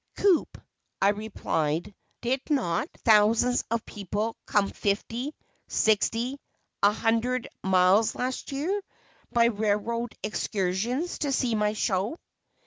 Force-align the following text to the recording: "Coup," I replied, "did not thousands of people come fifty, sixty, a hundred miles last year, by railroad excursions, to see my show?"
"Coup," 0.17 0.47
I 0.99 1.09
replied, 1.09 1.93
"did 2.21 2.41
not 2.49 2.89
thousands 3.05 3.63
of 3.69 3.85
people 3.85 4.35
come 4.47 4.67
fifty, 4.71 5.35
sixty, 5.67 6.39
a 6.81 6.91
hundred 6.91 7.47
miles 7.63 8.15
last 8.15 8.51
year, 8.51 8.81
by 9.31 9.45
railroad 9.45 10.15
excursions, 10.23 11.19
to 11.19 11.31
see 11.31 11.53
my 11.53 11.73
show?" 11.73 12.17